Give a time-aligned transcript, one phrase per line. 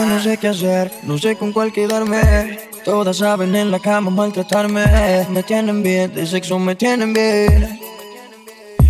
[0.00, 2.58] Ya no sé qué hacer, no sé con cuál quedarme.
[2.86, 4.82] Todas saben en la cama maltratarme.
[5.28, 7.78] Me tienen bien, de sexo me tienen bien.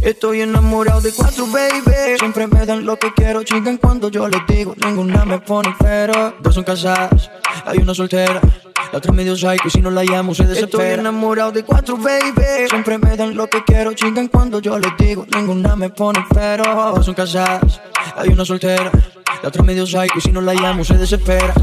[0.03, 2.17] Estoy enamorado de cuatro, baby.
[2.17, 4.77] Siempre me dan lo que quiero, chingan cuando yo les digo.
[4.85, 6.37] Ninguna me pone pero.
[6.41, 7.29] Dos son casadas,
[7.65, 8.41] hay una soltera.
[8.93, 10.85] La otra medio psycho y si no la llamo se desespera.
[10.85, 12.69] Estoy enamorado de cuatro, baby.
[12.69, 15.27] Siempre me dan lo que quiero, chingan cuando yo les digo.
[15.35, 16.93] Ninguna me pone pero.
[16.95, 17.81] Dos son casadas,
[18.15, 18.93] hay una soltera.
[19.43, 21.55] La otra medio psycho y si no la llamo se desespera.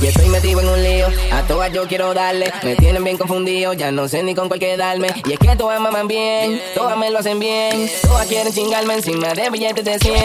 [0.00, 2.52] Y estoy metido en un lío, a todas yo quiero darle.
[2.62, 5.08] Me tienen bien confundido, ya no sé ni con cuál quedarme.
[5.26, 7.90] Y es que todas maman bien, todas me lo hacen bien.
[8.02, 10.16] Todas quieren chingarme encima de billetes de 100.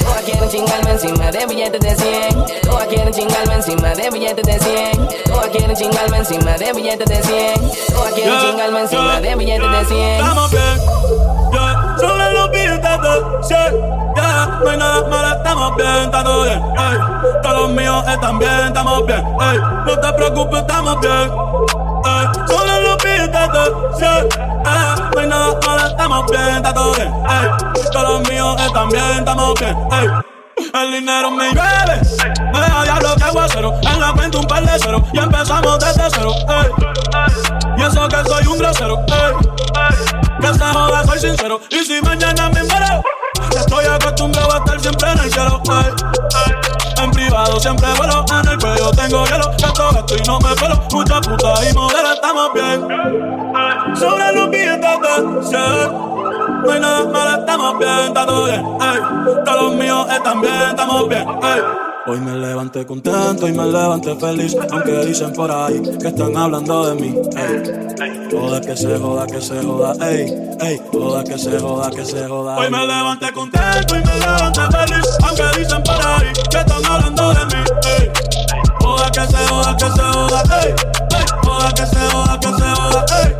[0.00, 2.60] Todas quieren chingarme encima de billetes de 100.
[2.62, 5.08] Todas quieren chingarme encima de billetes de 100.
[5.24, 7.70] Todas quieren chingarme encima de billetes de 100.
[7.88, 10.00] Todas quieren chingarme encima de billetes de 100.
[10.00, 11.27] Estamos bien,
[12.00, 12.08] yeah.
[12.08, 13.98] Sobre los billetes de 100.
[14.14, 16.62] Yeah, no hay nada malo, estamos bien, está todo bien.
[16.78, 16.98] Ey,
[17.42, 19.24] todos los míos están bien, estamos bien.
[19.40, 21.30] Ey, no te preocupes, estamos bien.
[22.04, 23.64] Ey, solo los billetes de
[23.98, 24.28] 100.
[24.28, 27.08] Yeah, no hay nada malo, estamos bien, está todo bien.
[27.08, 27.48] Ey,
[27.92, 29.76] todos los míos están bien, estamos bien.
[29.92, 30.08] Ey,
[30.74, 32.00] el dinero me llueve,
[32.52, 32.87] me
[33.22, 33.74] aguacero.
[33.82, 36.32] En la cuenta un par de cero y empezamos desde cero.
[36.48, 36.70] Ey,
[37.76, 38.98] y eso que soy un grosero.
[39.06, 39.32] Ey,
[40.40, 41.60] que se joda, soy sincero.
[41.70, 43.02] Y si mañana me muero,
[43.56, 45.62] estoy acostumbrado a estar siempre en el cielo.
[45.68, 46.08] Ey.
[47.02, 49.50] En privado siempre vuelo, en el cuello tengo hielo.
[49.58, 50.80] Gasto, gasto y no me pelo.
[50.92, 53.96] Mucha puta y modelo, estamos bien.
[53.96, 56.08] Sobre los billetes de 100.
[56.64, 58.66] No hay nada malo, estamos bien, está todo bien.
[58.80, 59.44] Ey.
[59.44, 61.28] Todos los míos están bien, estamos bien.
[61.28, 61.87] Ey.
[62.08, 66.86] Hoy me levanté contento y me levanté feliz, aunque dicen por ahí que están hablando
[66.86, 67.14] de mí.
[67.36, 68.28] Ey.
[68.30, 72.26] Joda que se joda, que se joda, ey, ey, joda que se joda, que se
[72.26, 72.56] joda.
[72.56, 77.34] Hoy me levanté contento y me levanté feliz, aunque dicen por ahí que están hablando
[77.34, 77.64] de mí.
[77.98, 78.10] Ey.
[78.80, 80.74] Joda que se joda, que se joda, ey,
[81.58, 83.36] joda que se joda, que se joda, ey.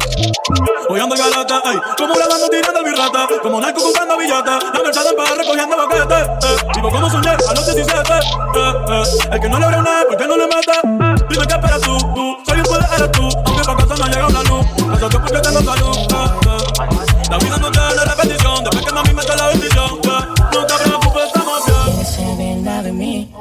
[0.89, 5.07] Hoy ando galata, ey, como grabando tirando el birrata, como narco comprando billata, la merced
[5.11, 6.57] en barra recogiendo boquete, eh.
[6.75, 8.23] Vivo como soñé, a los 17, eh,
[8.57, 9.03] eh.
[9.33, 10.81] El que no logra nada, ¿por qué no le mata?
[11.29, 14.27] Dime qué esperas tú, tú, soy un poder, eres tú, aunque pa' casa no llega
[14.27, 17.29] una luz, eso que porque tengo salud, eh, eh.
[17.31, 20.43] La vida no tiene repetición, después que mami mete la bendición, eh.
[20.55, 21.99] No te preocupes, estamos bien.
[21.99, 23.33] No sé verdad de mí.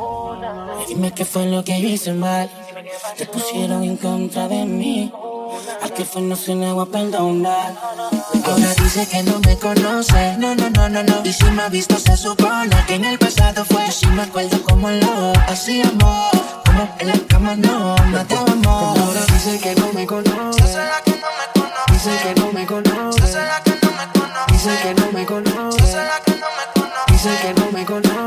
[0.87, 2.49] Dime qué fue lo que yo hice mal.
[3.17, 5.11] Te pusieron en contra de mí.
[5.81, 7.73] Al que fue no se le va a perdonar.
[8.45, 10.37] Ahora dice que no me conoce.
[10.37, 11.21] No, no, no, no, no.
[11.23, 13.85] Y si me ha visto, se supone que en el pasado fue.
[13.87, 16.31] Yo sí me acuerdo como lo hacíamos.
[16.65, 18.99] Como en la cama no matábamos.
[18.99, 20.63] Ahora dice que no me conoce.
[21.91, 23.21] Dice que no me conoce.
[24.51, 25.81] Dice que no me conoce.
[27.11, 28.26] Dice que no me conoce.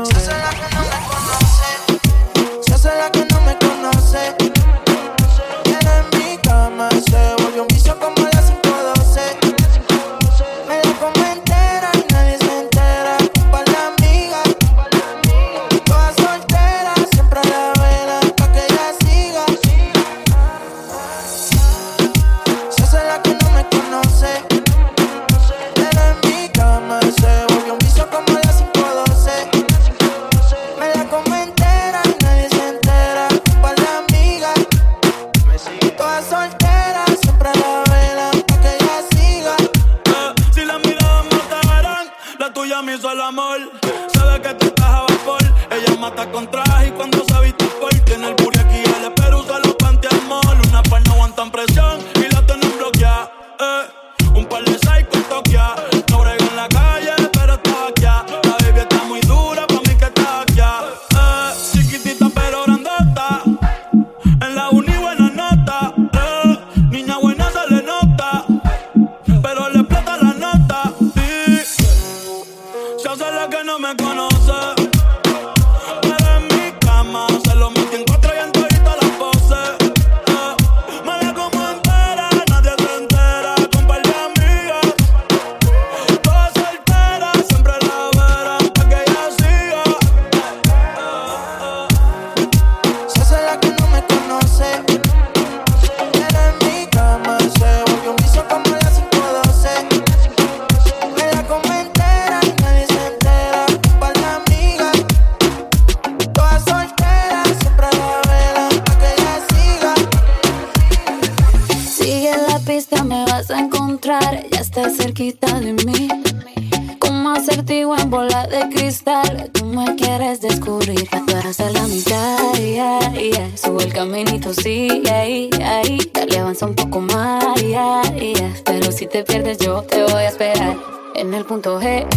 [131.51, 132.07] punto G.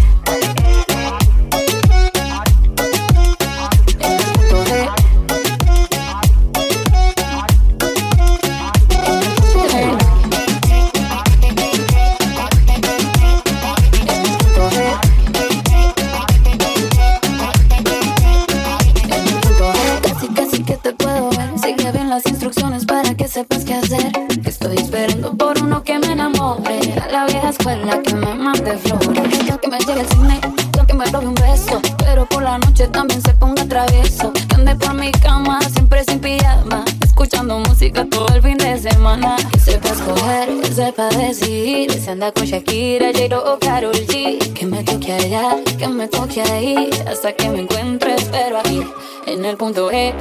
[42.25, 44.38] anda con Shakira, Jairo o Karol G.
[44.55, 48.82] Que me toque allá, que me toque ahí, hasta que me encuentre, pero aquí,
[49.26, 50.15] en el punto E.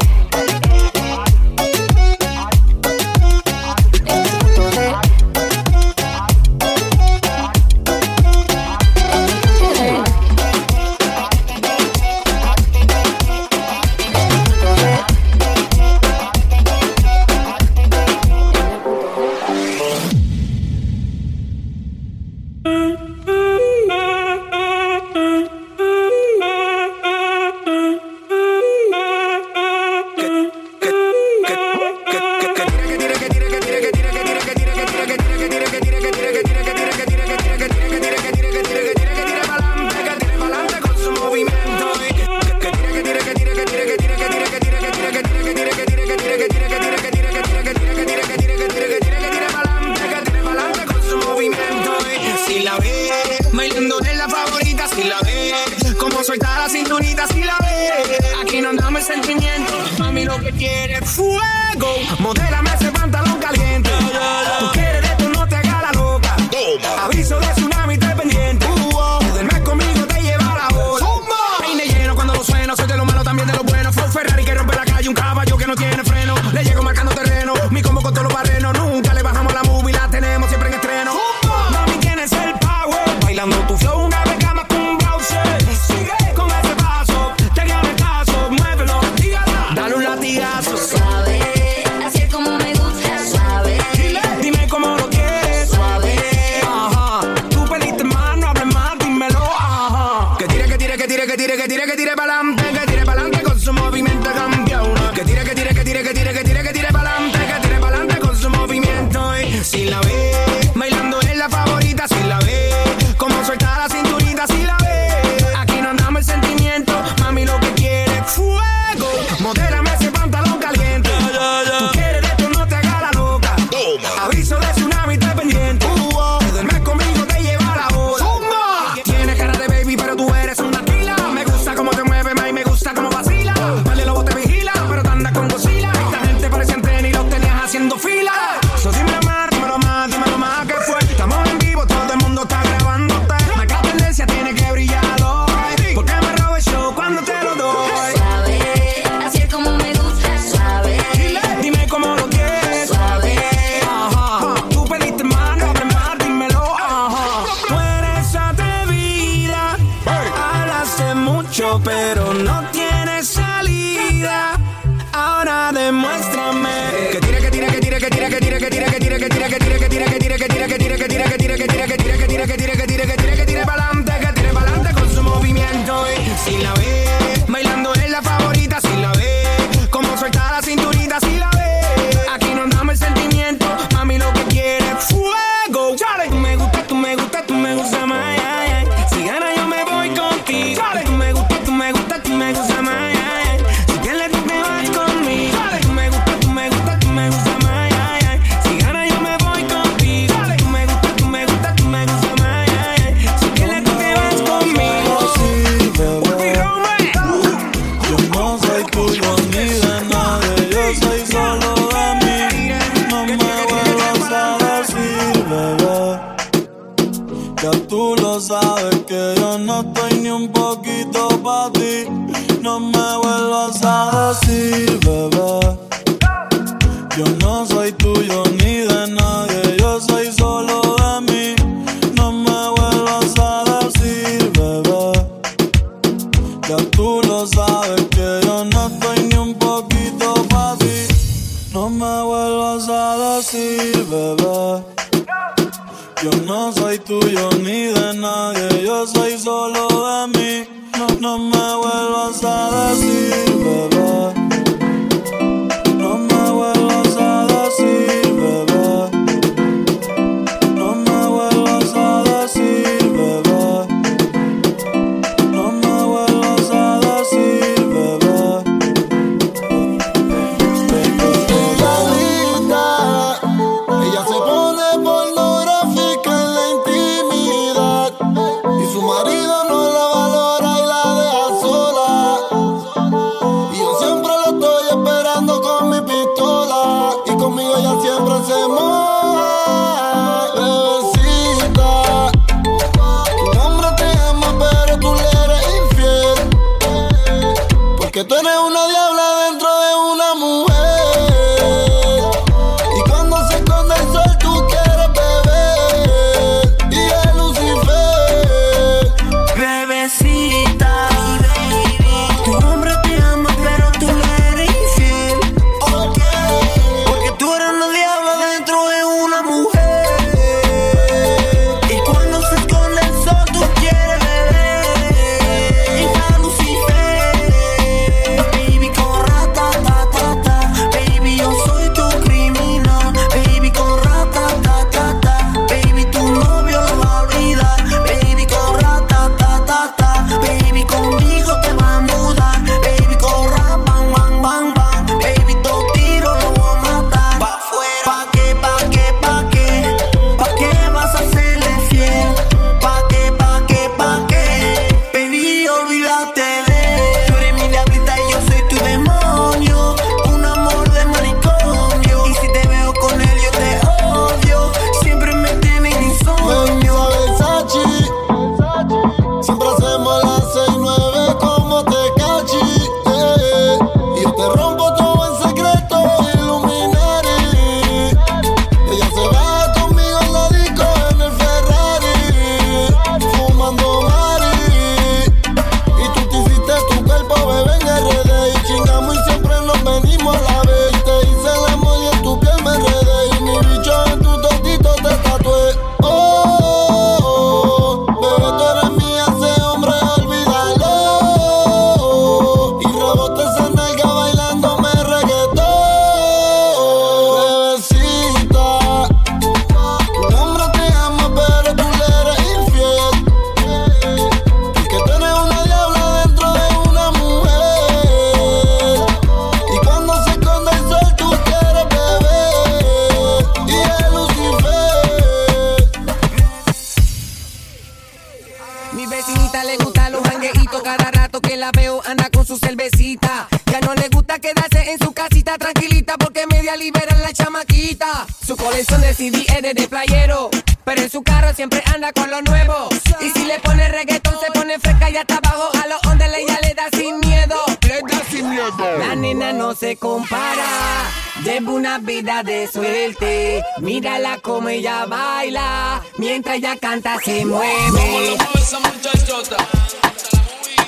[454.74, 458.38] ella baila, mientras ella canta se mueve.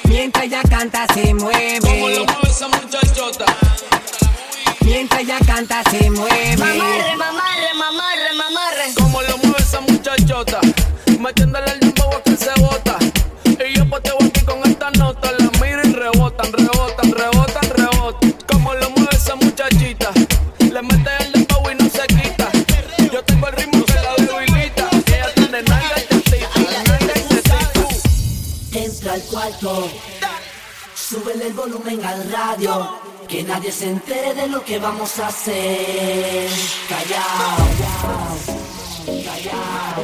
[0.07, 2.25] Mientras ella canta se mueve.
[4.81, 6.44] Mientras ella canta se mueve.
[31.65, 32.87] volumen al radio,
[33.27, 36.47] que nadie se entere de lo que vamos a hacer.
[36.87, 37.57] Callao,
[39.25, 40.03] callao,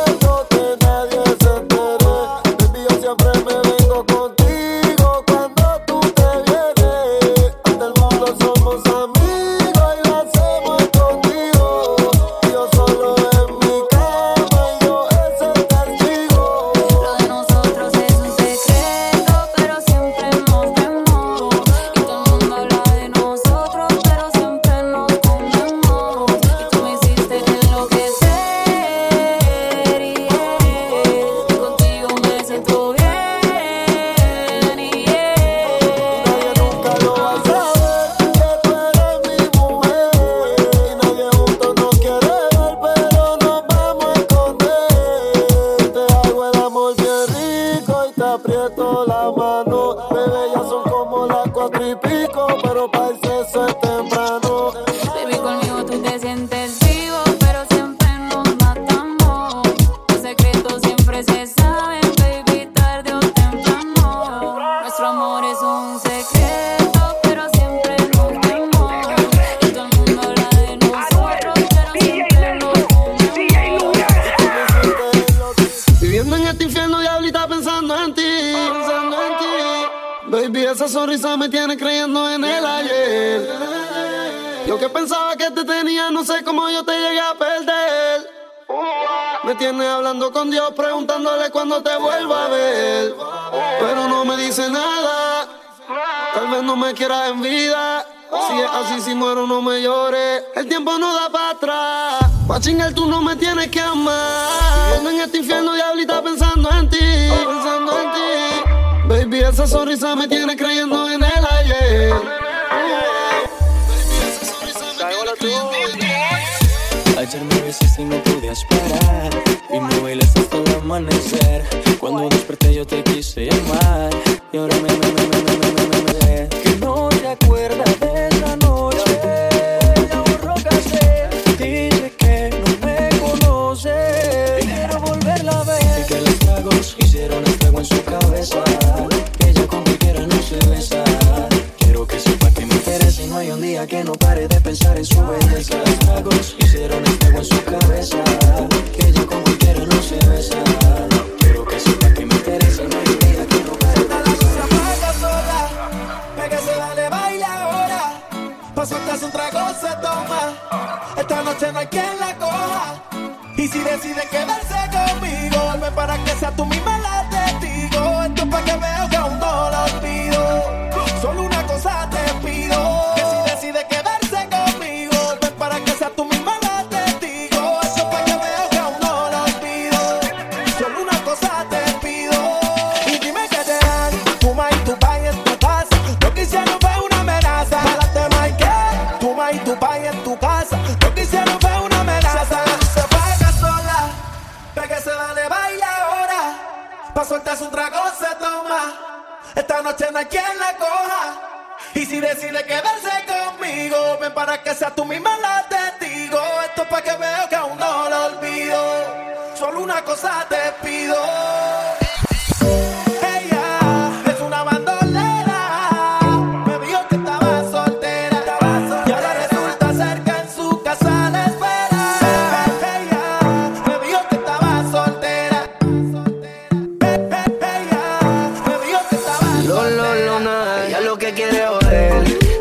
[96.92, 98.06] Me quiera en vida.
[98.48, 100.42] Si es así, si muero, no me llores.
[100.54, 102.30] El tiempo no da para atrás.
[102.46, 104.98] Pa' chingar, tú no me tienes que amar.
[104.98, 106.98] Viviendo en este infierno, diablita, pensando en ti.
[106.98, 109.08] Pensando en ti.
[109.08, 111.21] Baby, esa sonrisa me tiene creyendo en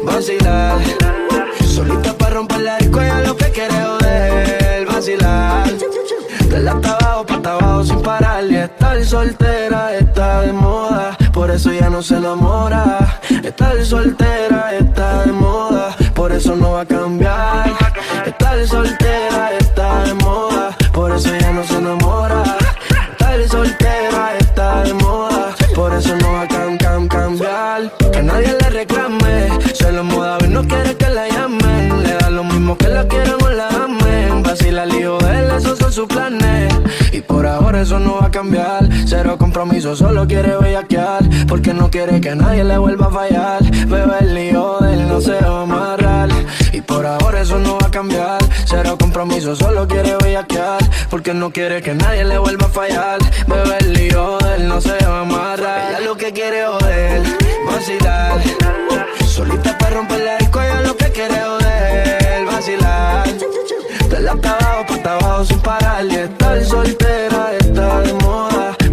[0.03, 0.77] vacilar.
[1.65, 5.69] Solita para romper la disco, ella lo que quiere joder, vacilar.
[6.49, 8.43] De la abajo, pa' abajo sin parar.
[8.49, 13.19] Y estar soltera está de moda, por eso ya no se enamora.
[13.43, 17.71] Estar soltera está de moda, por eso no va a cambiar.
[18.25, 22.43] Estar soltera está de moda, por eso ya no se enamora.
[23.11, 26.50] Estar soltera está de moda, por eso no va a cam,
[39.51, 41.23] compromiso, solo quiere bellaquear.
[41.45, 43.61] Porque no quiere que nadie le vuelva a fallar.
[43.87, 46.29] Bebé, el lío de él no se va a amarrar.
[46.71, 48.41] Y por ahora eso no va a cambiar.
[48.65, 50.81] Cero compromiso, solo quiere bellaquear.
[51.09, 53.19] Porque no quiere que nadie le vuelva a fallar.
[53.45, 55.89] Bebé, el lío de él no se va a amarrar.
[55.89, 57.21] Ella lo que quiere joder,
[57.65, 58.41] vacilar.
[59.27, 63.27] Solita para romper la disco, ella lo que quiere joder, vacilar.
[64.09, 66.05] De la hasta abajo, pa' abajo sin parar.
[66.05, 68.50] Y estar soltera está de moda.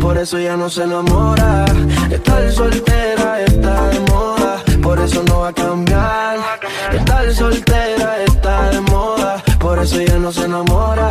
[0.09, 1.67] Por eso ya no se enamora.
[2.11, 4.63] Estar soltera está de moda.
[4.83, 6.39] Por eso no va a cambiar.
[6.95, 9.43] Estar soltera está de moda.
[9.61, 11.11] Por eso ya no se enamora.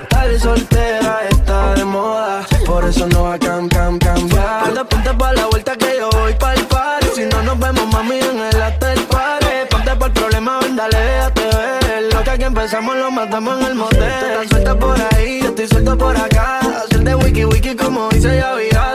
[0.00, 2.46] Estar soltera está de moda.
[2.64, 4.64] Por eso no va a cam, cam, cambiar.
[4.64, 7.08] Ponte, ponte pa' la vuelta que yo voy pa'l party.
[7.14, 9.46] Si no nos vemos, mami, en el after party.
[9.68, 12.14] Ponte por problema, ven, dale, déjate ver.
[12.14, 13.98] Lo que aquí empezamos lo matamos en el motel.
[13.98, 16.60] Tú estás suelta por ahí, yo estoy suelto por acá.
[17.04, 18.52] De wiki wiki como dice ya.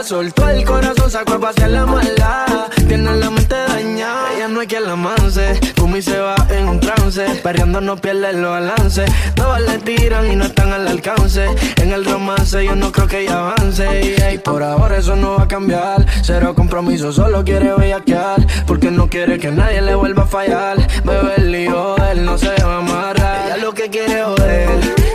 [0.08, 2.70] Soltó el corazón, sacó a pasear la maldad.
[2.86, 5.60] Tiene la mente dañada, ella no hay quien la manse.
[5.74, 9.04] Fumi se va en un trance, perreando no pierde el balance.
[9.34, 11.46] Todas le tiran y no están al alcance.
[11.76, 14.16] En el romance yo no creo que ella avance.
[14.32, 16.06] Y por ahora eso no va a cambiar.
[16.22, 18.46] Cero compromiso, solo quiere bellaquear.
[18.66, 20.78] Porque no quiere que nadie le vuelva a fallar.
[21.04, 21.64] Bebe el de
[22.12, 23.46] él no se va a amarrar.
[23.46, 24.68] Ella lo que quiere joder,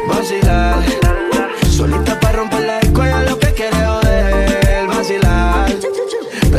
[0.08, 1.02] vacilar.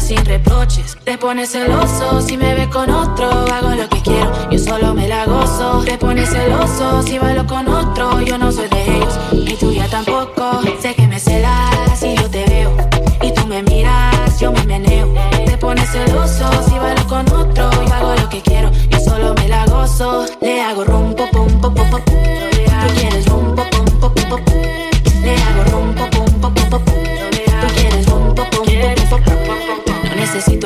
[0.00, 0.96] Sin reproches.
[1.04, 5.08] Te pones celoso si me ve con otro, hago lo que quiero, yo solo me
[5.08, 5.82] la gozo.
[5.84, 10.60] Te pones celoso si bailo con otro, yo no soy de ellos, ni tuya tampoco.
[10.80, 12.74] Sé que me celas y yo te veo,
[13.22, 15.12] y tú me miras, yo me meneo.
[15.44, 19.48] Te pones celoso si bailo con otro, yo hago lo que quiero, yo solo me
[19.48, 20.26] la gozo.
[20.40, 21.14] Le hago rum,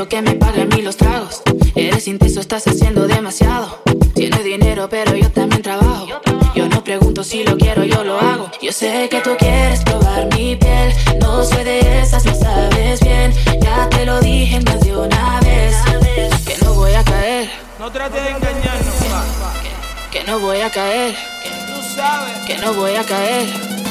[0.08, 1.42] que me paguen mí los tragos.
[1.74, 3.82] Eres intenso, estás haciendo demasiado.
[4.14, 6.06] Tienes dinero, pero yo también trabajo.
[6.54, 8.50] Yo no pregunto si lo quiero, yo lo hago.
[8.60, 10.92] Yo sé que tú quieres probar mi piel.
[11.20, 13.32] No soy de esas, no sabes bien.
[13.60, 15.76] Ya te lo dije más de una vez.
[16.46, 17.50] Que no voy a caer.
[17.78, 18.94] No trates de engañarnos,
[20.10, 21.14] Que no voy a caer.
[21.42, 22.38] Que tú sabes.
[22.46, 23.81] Que no voy a caer.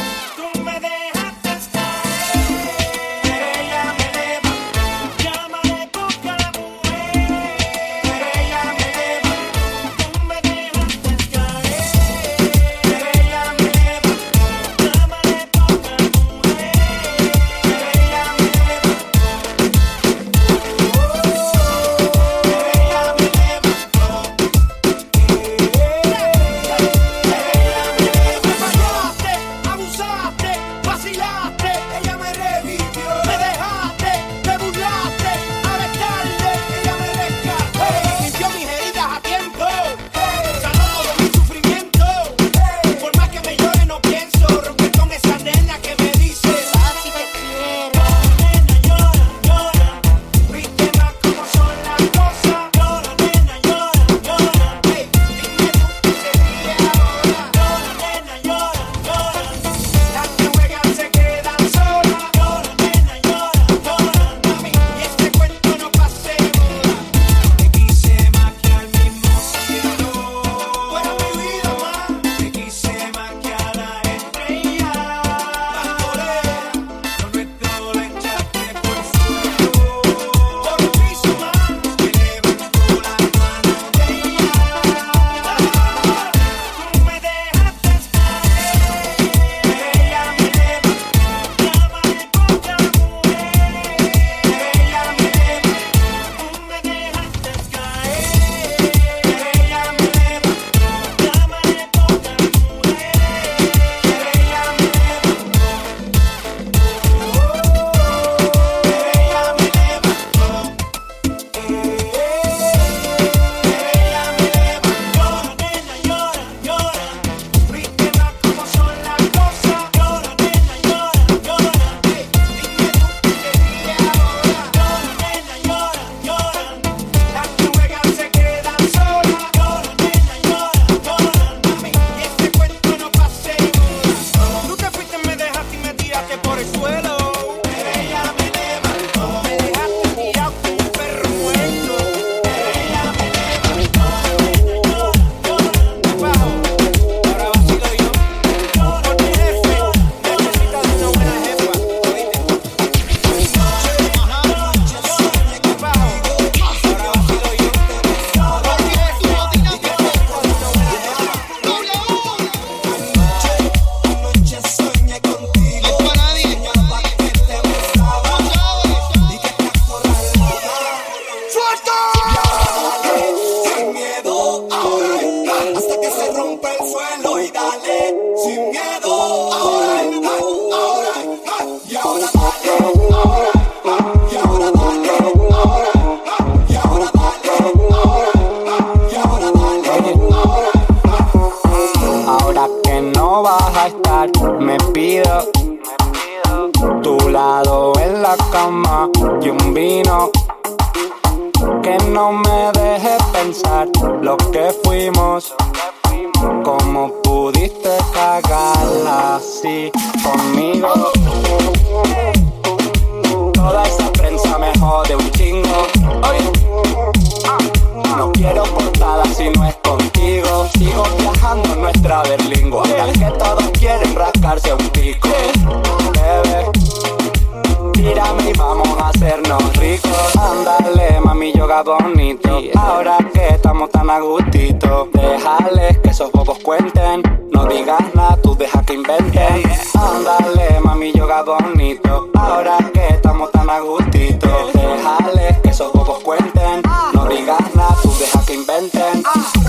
[228.02, 230.36] Mírame y vamos a hacernos ricos.
[230.36, 232.60] Ándale, mami, yoga bonito.
[232.76, 237.22] Ahora que estamos tan a gustito, déjales que esos bobos cuenten.
[237.52, 239.64] No digas nada, tú deja que inventen.
[239.94, 242.30] Ándale, mami, yoga bonito.
[242.34, 246.82] Ahora que estamos tan a gustito, déjales que esos bobos cuenten.
[247.14, 249.24] No digas nada, tú deja que inventen.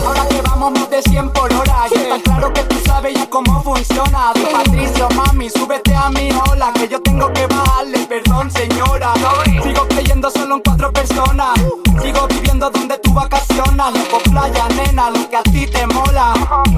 [0.07, 3.29] ahora que vamos más de 100 por hora, y está claro que tú sabes ya
[3.29, 4.33] cómo funciona.
[4.53, 7.62] Patricio, mami, súbete a mi ola, que yo tengo que bajar.
[11.03, 13.93] Sigo viviendo donde tú vacacionas.
[13.93, 16.33] Loco playa, nena, lo que a ti te mola.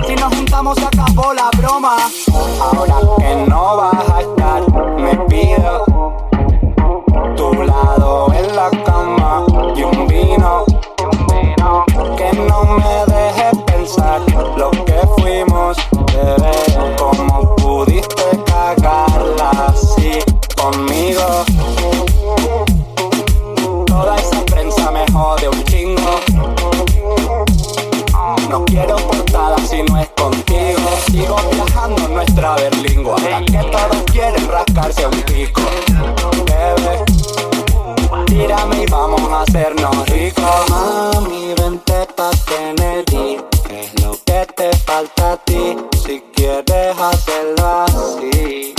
[0.07, 1.97] Si nos juntamos, se acabó la broma.
[2.59, 4.63] Ahora que no vas a estar,
[4.99, 5.85] me pido
[7.37, 9.45] tu lado en la cama
[9.77, 10.65] y un vino
[12.17, 14.23] que no me deje pensar
[14.57, 15.77] lo que fuimos,
[16.13, 16.97] bebé.
[16.97, 18.34] Cómo pudiste
[32.45, 33.17] nuestra berlingua.
[33.17, 35.63] Que todos quieren rascarse un pico.
[36.47, 37.05] Bebé,
[38.27, 40.45] tírame y vamos a hacernos ricos.
[40.69, 42.31] Mami, vente pa'.
[42.47, 45.77] ¿Qué es lo que te falta a ti?
[46.05, 48.75] Si quieres hacerlo así.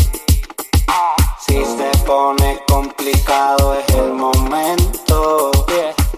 [1.48, 5.52] Si se pone complicado es el momento.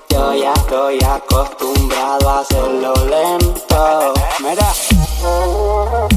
[0.10, 4.14] Yo ya estoy acostumbrado a hacerlo lento.
[4.40, 6.17] Mira.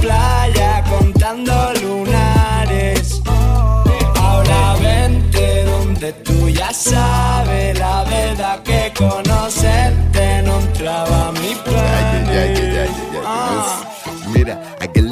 [6.73, 8.63] sabes la verdad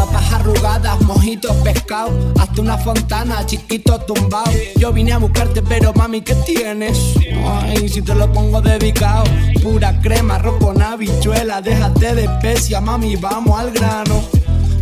[0.00, 4.50] Papas arrugadas, mojitos, pescado, hasta una fontana, chiquito tumbado.
[4.76, 7.16] Yo vine a buscarte, pero mami, ¿qué tienes?
[7.44, 9.24] Ay, si te lo pongo dedicado,
[9.62, 14.22] pura crema, arroz con habichuela, déjate de especia, mami, vamos al grano.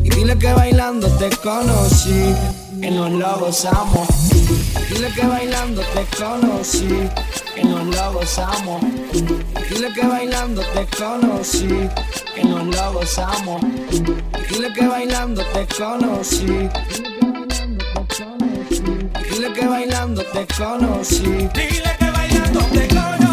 [0.04, 2.33] Y dile que bailando te conocí,
[2.81, 4.09] que nos lo gozamos.
[4.88, 6.88] Dile que bailando te conocí,
[7.55, 8.83] que nos lo gozamos.
[9.71, 11.69] Dile que bailando te conocí,
[12.35, 13.62] que nos lo gozamos.
[14.51, 16.47] Dile que bailando te conocí.
[19.31, 21.23] Dile que bailando te conocí.
[21.23, 23.28] Dile que bailando te conocí.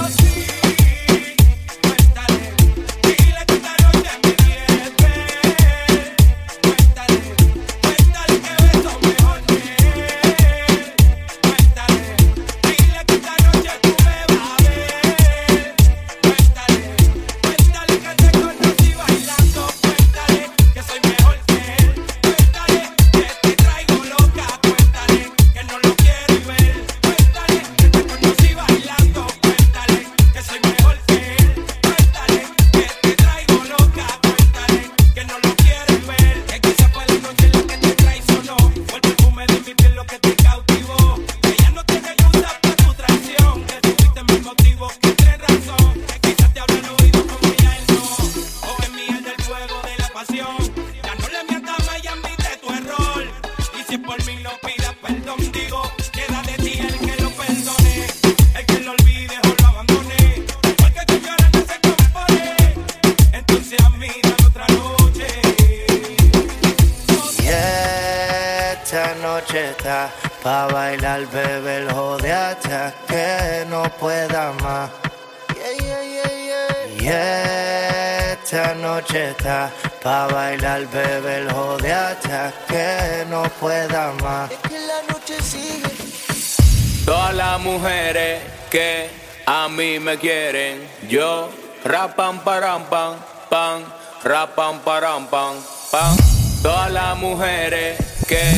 [90.17, 91.49] Quieren, yo
[91.83, 93.15] rapan param pam
[93.49, 93.83] pam,
[94.23, 95.55] rapan param pam
[95.91, 96.17] pam.
[96.61, 97.97] Todas las mujeres
[98.27, 98.55] que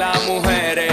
[0.00, 0.89] las mujeres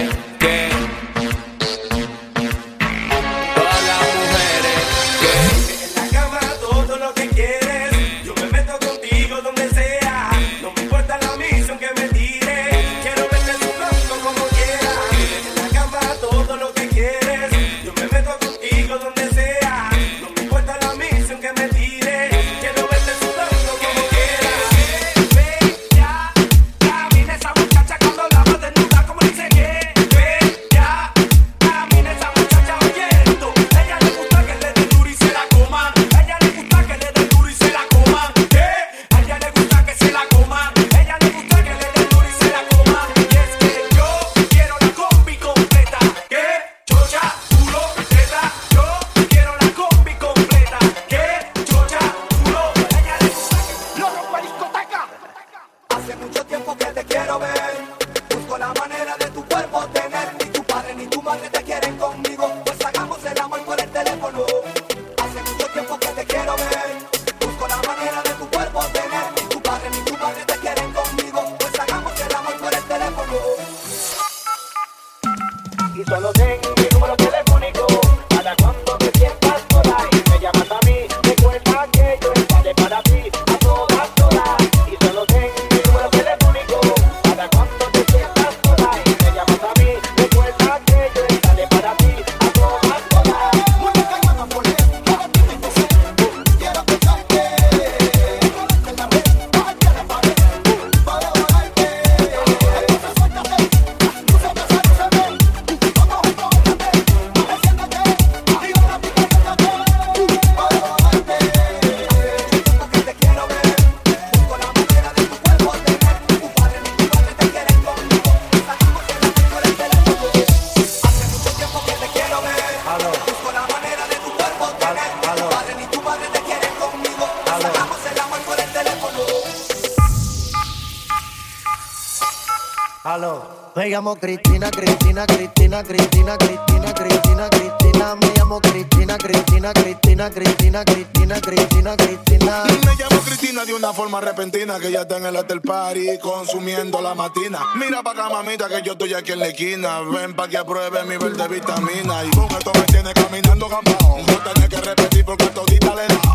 [134.16, 138.16] Cristina, Cristina, Cristina, Cristina, Cristina, Cristina, Cristina.
[138.16, 142.64] Me llamo Cristina, Cristina, Cristina, Cristina, Cristina, Cristina, Cristina.
[142.86, 147.02] Me llamo Cristina de una forma repentina que ya está en el hotel party consumiendo
[147.02, 147.60] la matina.
[147.76, 150.00] Mira pa' acá, mamita, que yo estoy aquí en la esquina.
[150.02, 152.24] Ven pa' que apruebe mi verde vitamina.
[152.24, 154.18] Y con esto me tiene caminando gambao.
[154.26, 156.18] No tenés que repetir porque todita le he dado.
[156.18, 156.27] A todas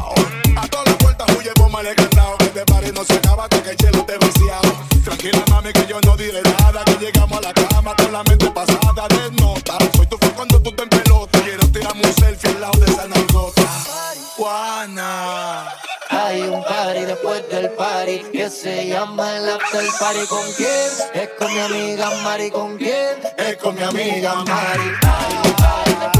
[1.60, 2.38] huye, mal cantado.
[2.38, 4.72] Que este party no se acaba hasta que el chelo te vaciado.
[5.04, 6.84] Tranquila, mami, que yo no diré nada.
[6.84, 9.06] Que llegamos a la cama con la mente pasada.
[9.08, 11.40] Desnota, soy tu fan cuando tú te pelota.
[11.42, 13.62] Quiero tirarme un selfie al lado de esa nalgota.
[14.36, 15.68] Juana.
[16.10, 20.26] Hay un party después del party que se llama el after party.
[20.28, 20.90] ¿Con quién?
[21.14, 22.50] Es con mi amiga Mari.
[22.50, 23.16] ¿Con quién?
[23.38, 24.92] Es con mi amiga Mari.
[25.02, 26.11] Hay un party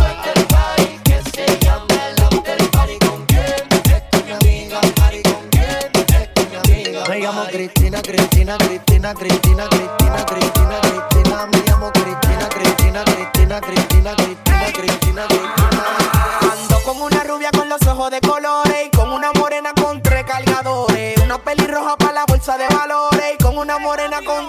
[7.09, 11.46] Me llamo Cristina, Cristina, Cristina, Cristina, Cristina, Cristina, Cristina.
[11.46, 16.53] Me llamo Cristina, Cristina, Cristina, Cristina, Cristina, Cristina, Cristina.
[16.53, 20.24] Ando con una rubia con los ojos de colores y con una morena con tres
[20.24, 21.18] cargadores.
[21.24, 24.48] Una pelirroja para la bolsa de valores y con una morena con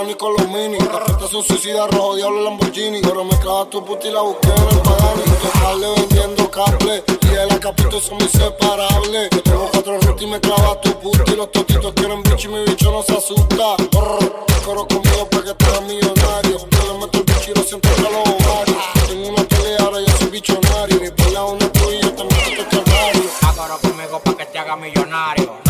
[0.00, 3.00] los bananos con los mini Las puertas son suicidas, rojo diablo Lamborghini.
[3.02, 7.34] Pero me clava tu puta y la busqué en el Pagani Tocarle vendiendo cable Y
[7.34, 11.24] el acapito son inseparables Yo tengo cuatro rutas y me clava tu puta.
[11.26, 13.76] Y los totitos quieren bicho y mi bicho no se asusta.
[13.90, 16.58] Brr, Coro conmigo para que te hagas millonario.
[16.58, 20.00] Yo le meto el bicho y lo siento que los ovarios Tengo una pelea, ahora
[20.00, 21.00] yo soy bichonario.
[21.00, 25.60] Mi pelea una tuya también te toco calvario Agora conmigo pa' que te haga millonario.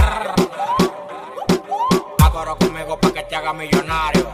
[2.30, 4.30] Agora conmigo pa' que te haga millonario.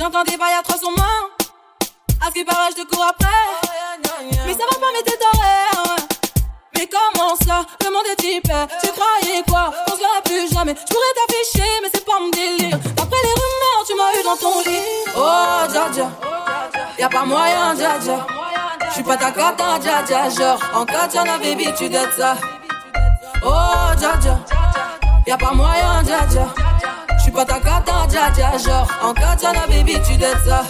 [0.00, 1.28] J'entends des bails à 300 mains.
[2.22, 3.28] À ce qui paraît, je te cours après.
[4.46, 5.96] Mais ça va pas, mais t'es horaire.
[6.74, 8.66] Mais comment ça Le monde est hyper.
[8.82, 9.70] Tu croyais quoi?
[9.88, 10.74] On se verra plus jamais.
[10.74, 12.78] Je pourrais t'afficher, mais c'est pas mon délire.
[12.96, 14.80] D'après les rumeurs, tu m'as eu dans ton lit.
[15.14, 16.10] Oh, dja dja.
[16.98, 18.26] Y'a pas moyen, dja dja.
[18.90, 20.30] J'suis pas ta cata, dja dja.
[20.30, 22.36] Genre, en katana, baby, tu dettes ça.
[23.44, 24.38] Oh, dja dja.
[25.26, 26.69] Y'a pas moyen, dja dja.
[27.30, 28.58] J'suis pas ta cata, dja dja.
[28.58, 30.64] Genre, en katana, baby, tu dettes ça.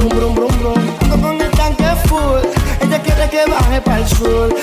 [0.00, 0.96] Brum brum brum brum.
[1.02, 2.40] Ando con el tanque full.
[2.80, 4.54] Ella quiere que baje para el sur.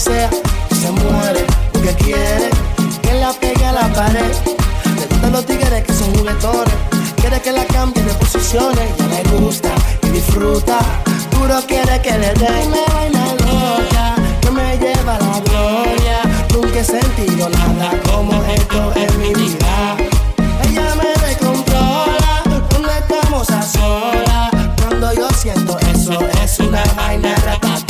[0.00, 0.30] Sea.
[0.80, 2.48] Se muere porque quiere
[3.02, 4.32] que la pegue a la pared.
[4.96, 6.74] Le gustan los tigres que son juguetones.
[7.16, 8.88] Quiere que la cambie de posiciones.
[8.98, 9.68] Ya le gusta
[10.02, 10.78] y disfruta.
[11.32, 16.22] Duro quiere que le dé una vaina loca que me lleva a la gloria.
[16.54, 19.96] Nunca he sentido nada como esto en mi vida.
[20.64, 24.50] Ella me descontrola cuando estamos a solas.
[24.80, 27.89] Cuando yo siento eso, es una vaina ratata.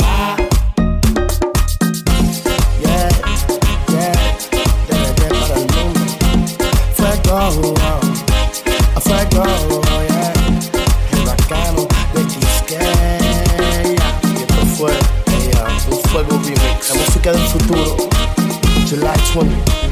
[18.85, 19.90] July 20th.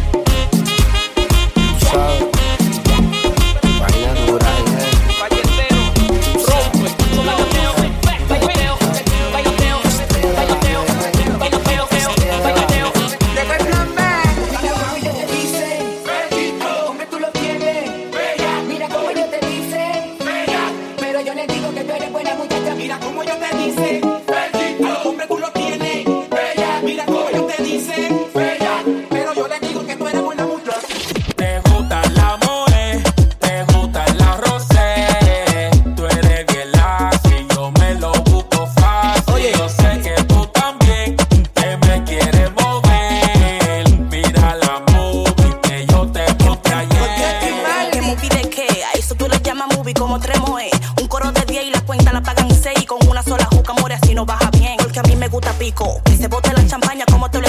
[55.40, 56.02] puta pico.
[56.04, 57.49] Que se bote la champaña como te lo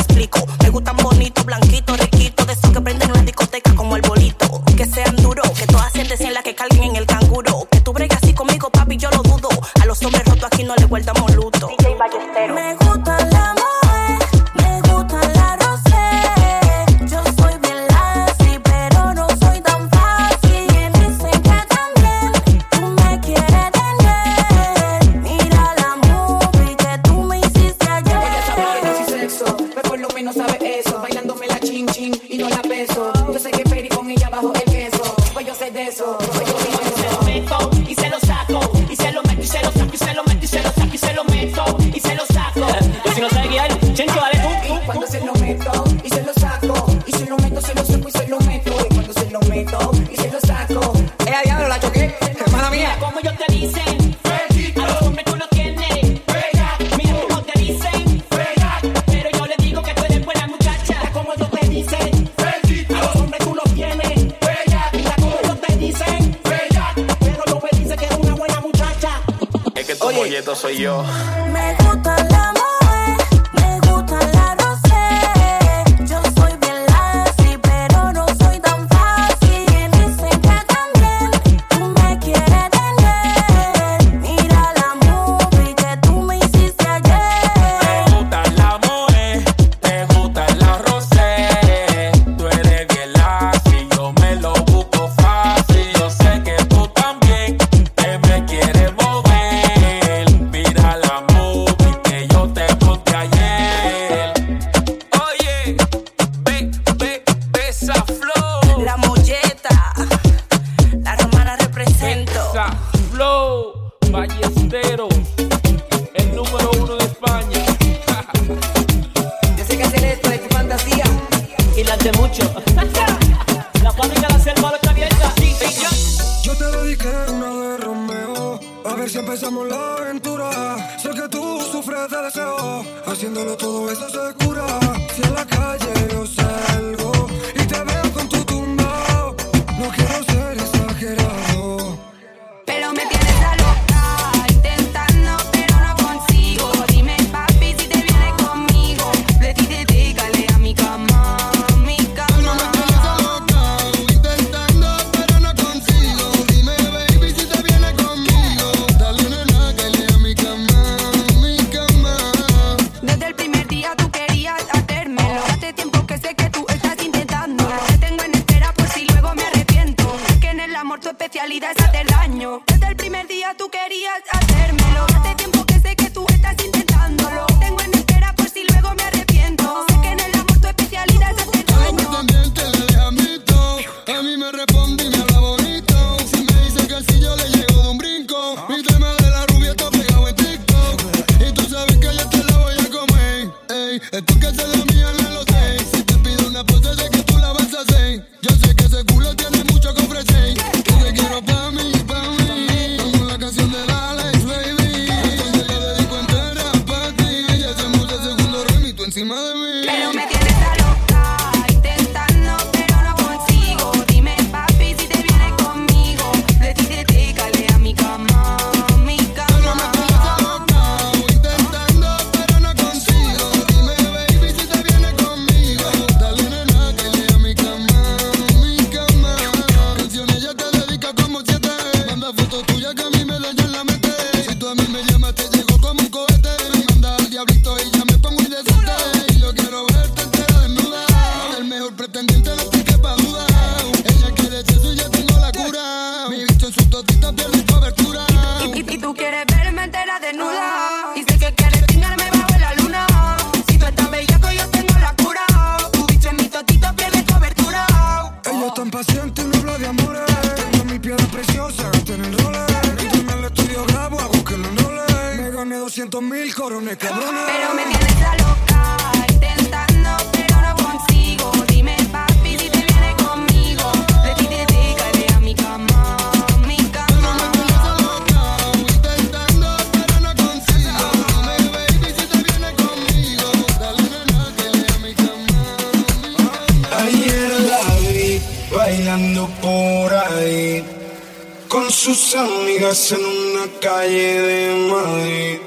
[292.05, 295.59] sus amigas en una calle de Madrid.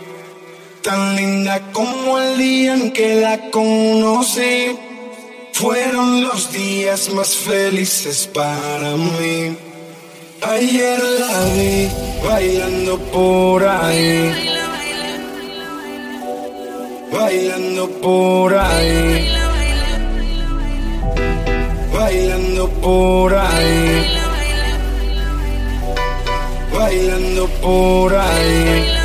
[0.81, 4.75] Tan linda como el día en que la conocí.
[5.51, 9.55] Fueron los días más felices para mí.
[10.41, 11.87] Ayer la vi
[12.27, 14.33] bailando por ahí.
[17.11, 19.27] Bailando por ahí.
[21.93, 24.22] Bailando por ahí
[26.73, 29.02] bailando por ahí.